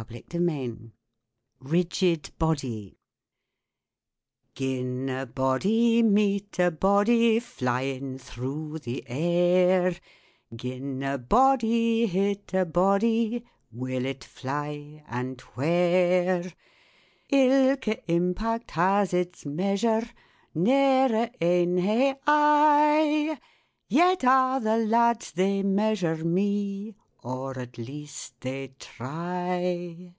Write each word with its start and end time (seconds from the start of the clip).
F, 0.00 0.06
G, 0.10 0.22
Hartswick, 0.30 0.90
RIGID 1.60 2.30
BODY 2.38 2.88
SINGS 2.90 4.54
Gin 4.54 5.08
a 5.10 5.26
body 5.26 6.04
meet 6.04 6.56
a 6.60 6.70
body 6.70 7.40
Flyin' 7.40 8.16
through 8.16 8.78
the 8.78 9.02
air, 9.08 9.96
Gin 10.54 11.02
a 11.02 11.18
body 11.18 12.06
hit 12.06 12.54
a 12.54 12.64
body, 12.64 13.44
Will 13.72 14.06
it 14.06 14.22
fly? 14.22 15.02
and 15.08 15.40
where? 15.56 16.44
Ilka 17.28 18.08
impact 18.08 18.70
has 18.72 19.12
its 19.12 19.44
measure, 19.44 20.08
Ne'er 20.54 21.12
a' 21.40 21.44
ane 21.44 21.78
hae 21.78 22.14
I, 22.24 23.36
Yet 23.88 24.22
a' 24.22 24.60
the 24.62 24.76
lads 24.78 25.32
they 25.32 25.64
measure 25.64 26.24
me, 26.24 26.94
Or, 27.20 27.58
at 27.58 27.76
least, 27.78 28.40
they 28.42 28.74
try. 28.78 30.14